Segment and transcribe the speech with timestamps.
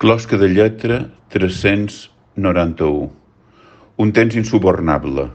[0.00, 3.12] Closca de lletra 391.
[3.98, 5.26] Un temps insubornable.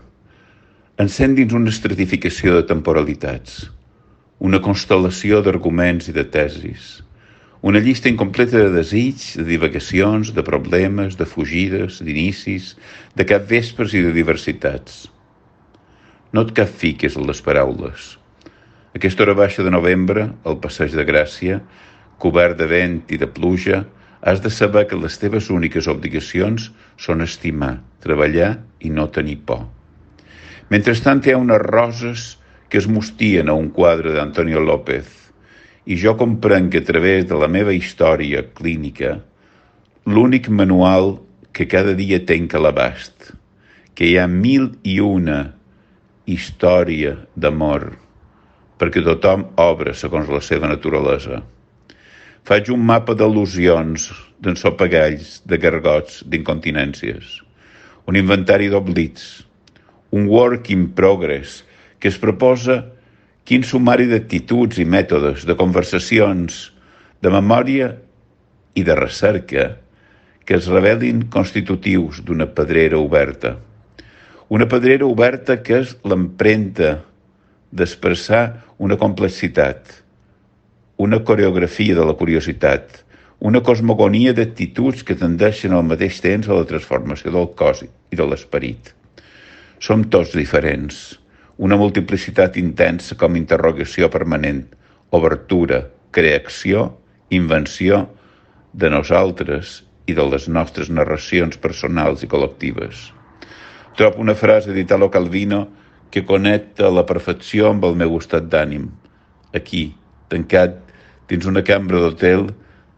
[0.97, 3.59] Encén dins una estratificació de temporalitats.
[4.41, 6.87] Una constel·lació d'arguments i de tesis.
[7.61, 12.73] Una llista incompleta de desigs, de divagacions, de problemes, de fugides, d'inicis,
[13.13, 15.03] de capvespres i de diversitats.
[16.33, 18.15] No et cap fiques en les paraules.
[18.97, 21.61] Aquesta hora baixa de novembre, al passeig de Gràcia,
[22.17, 23.83] cobert de vent i de pluja,
[24.25, 29.67] Has de saber que les teves úniques obligacions són estimar, treballar i no tenir por.
[30.73, 32.23] Mentrestant hi ha unes roses
[32.69, 35.05] que es mostien a un quadre d'Antonio López
[35.85, 39.19] i jo comprenc que a través de la meva història clínica
[40.09, 41.19] l'únic manual
[41.53, 43.29] que cada dia tenc a l'abast,
[43.93, 45.37] que hi ha mil i una
[46.25, 47.91] història d'amor
[48.81, 51.43] perquè tothom obre segons la seva naturalesa.
[52.45, 54.03] Faig un mapa d'al·lusions,
[54.45, 57.39] d'ensopegalls, de gargots, d'incontinències.
[58.05, 59.23] Un inventari d'oblits.
[60.13, 61.63] Un work in progress
[61.97, 62.83] que es proposa
[63.49, 66.69] quin sumari d'actituds i mètodes, de conversacions,
[67.25, 67.89] de memòria
[68.77, 69.65] i de recerca
[70.45, 73.55] que es revelin constitutius d'una pedrera oberta.
[74.53, 76.99] Una pedrera oberta que és l'empremta
[77.73, 78.45] d'expressar
[78.77, 80.04] una complexitat,
[80.97, 83.01] una coreografia de la curiositat,
[83.39, 88.27] una cosmogonia d'actituds que tendeixen al mateix temps a la transformació del cos i de
[88.27, 88.93] l'esperit.
[89.79, 91.19] Som tots diferents,
[91.57, 94.63] una multiplicitat intensa com interrogació permanent,
[95.11, 95.83] obertura,
[96.15, 96.93] creació,
[97.29, 98.05] invenció
[98.71, 103.11] de nosaltres i de les nostres narracions personals i col·lectives.
[103.99, 105.65] Trobo una frase d'Italo Calvino
[106.11, 108.87] que connecta la perfecció amb el meu estat d'ànim,
[109.55, 109.89] aquí,
[110.31, 110.84] tancat
[111.29, 112.49] dins una cambra d'hotel,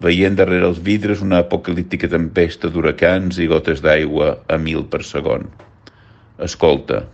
[0.03, 5.47] veient darrere els vidres una apocalíptica tempesta d'huracans i gotes d'aigua a mil per segon.
[6.44, 7.06] Escolta,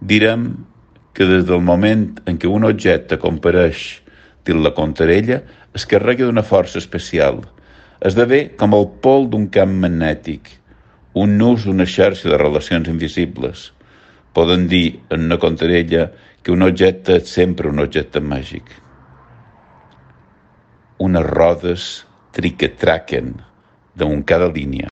[0.00, 0.50] direm
[1.14, 3.88] que des del moment en què un objecte compareix
[4.46, 5.40] dins la contarella
[5.74, 7.42] es carrega d'una força especial.
[7.98, 10.52] Esdevé com el pol d'un camp magnètic,
[11.18, 13.72] un nus d'una xarxa de relacions invisibles.
[14.38, 16.12] Poden dir en una contarella
[16.44, 18.76] que un objecte és sempre un objecte màgic
[20.98, 21.88] unes rodes
[22.34, 23.34] triquetraquen
[23.98, 24.86] damunt cada línia.